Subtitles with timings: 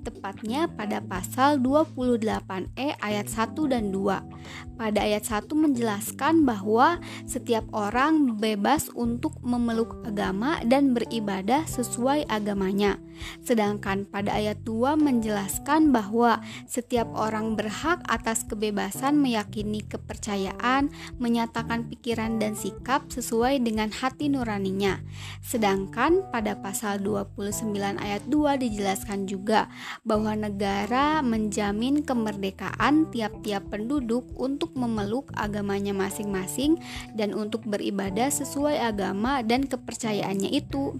[0.00, 4.78] tepatnya pada pasal 28E ayat 1 dan 2.
[4.78, 12.96] Pada ayat 1 menjelaskan bahwa setiap orang bebas untuk memeluk agama dan beribadah sesuai agamanya.
[13.42, 16.38] Sedangkan pada ayat 2 menjelaskan bahwa
[16.70, 25.02] setiap orang berhak atas kebebasan meyakini kepercayaan, menyatakan pikiran dan sikap sesuai dengan hati nuraninya.
[25.42, 29.66] Sedangkan pada pasal 29 ayat 2 dijelaskan juga
[30.06, 36.78] bahwa negara menjamin kemerdekaan tiap-tiap penduduk untuk memeluk agamanya masing-masing
[37.18, 40.94] dan untuk beribadah sesuai agama dan kepercayaannya itu.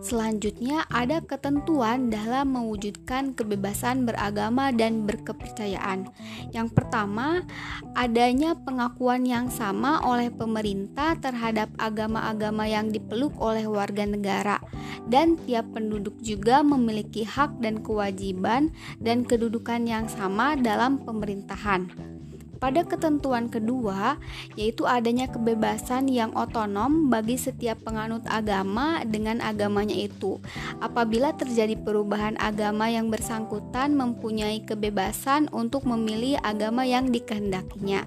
[0.00, 6.08] Selanjutnya, ada ketentuan dalam mewujudkan kebebasan beragama dan berkepercayaan.
[6.56, 7.44] Yang pertama,
[7.92, 14.56] adanya pengakuan yang sama oleh pemerintah terhadap agama-agama yang dipeluk oleh warga negara,
[15.12, 18.72] dan tiap penduduk juga memiliki hak dan kewajiban
[19.04, 22.19] dan kedudukan yang sama dalam pemerintahan.
[22.60, 24.20] Pada ketentuan kedua,
[24.52, 30.36] yaitu adanya kebebasan yang otonom bagi setiap penganut agama dengan agamanya itu.
[30.76, 38.04] Apabila terjadi perubahan agama yang bersangkutan mempunyai kebebasan untuk memilih agama yang dikehendakinya.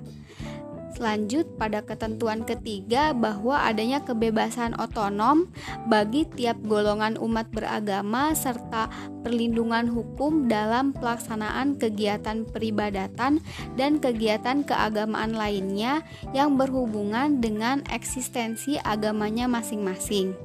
[0.93, 5.49] Selanjut pada ketentuan ketiga bahwa adanya kebebasan otonom
[5.89, 8.93] bagi tiap golongan umat beragama serta
[9.25, 13.41] perlindungan hukum dalam pelaksanaan kegiatan peribadatan
[13.73, 20.37] dan kegiatan keagamaan lainnya yang berhubungan dengan eksistensi agamanya masing-masing.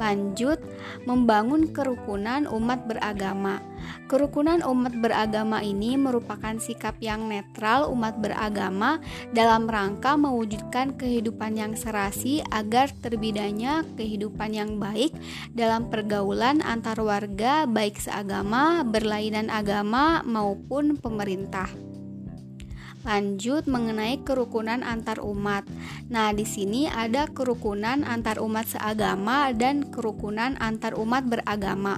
[0.00, 0.56] Lanjut,
[1.04, 3.60] membangun kerukunan umat beragama.
[4.10, 8.98] Kerukunan umat beragama ini merupakan sikap yang netral umat beragama
[9.30, 15.14] dalam rangka mewujudkan kehidupan yang serasi agar terbidanya kehidupan yang baik
[15.54, 21.70] dalam pergaulan antar warga baik seagama, berlainan agama maupun pemerintah.
[23.00, 25.64] Lanjut mengenai kerukunan antar umat.
[26.12, 31.96] Nah, di sini ada kerukunan antar umat seagama dan kerukunan antar umat beragama.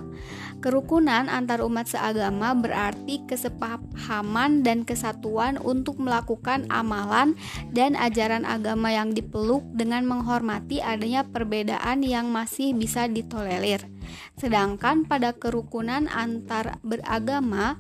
[0.63, 7.35] Kerukunan antar umat seagama berarti kesepahaman dan kesatuan untuk melakukan amalan
[7.75, 13.91] dan ajaran agama yang dipeluk dengan menghormati adanya perbedaan yang masih bisa ditolerir.
[14.37, 17.77] Sedangkan pada kerukunan antar beragama,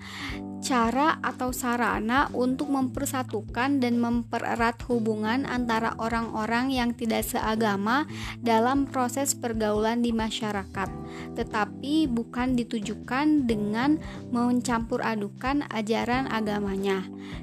[0.63, 8.07] cara atau sarana untuk mempersatukan dan mempererat hubungan antara orang-orang yang tidak seagama
[8.39, 10.89] dalam proses pergaulan di masyarakat,
[11.35, 13.99] tetapi bukan ditujukan dengan
[14.31, 17.03] mencampur adukan ajaran agamanya.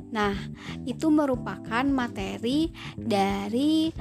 [0.10, 0.34] Nah,
[0.88, 3.94] itu merupakan materi dari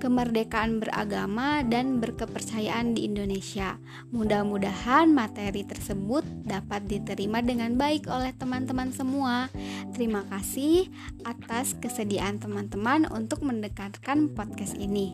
[0.00, 3.76] kemerdekaan beragama dan berkepercayaan di Indonesia.
[4.10, 9.52] Mudah-mudahan materi tersebut dapat diterima dengan baik oleh teman-teman semua.
[9.92, 10.88] Terima kasih
[11.28, 15.12] atas kesediaan teman-teman untuk mendengarkan podcast ini.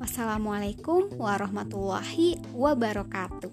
[0.00, 3.52] Wassalamualaikum warahmatullahi wabarakatuh.